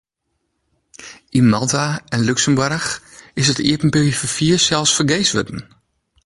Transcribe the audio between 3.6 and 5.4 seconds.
iepenbier ferfier sels fergees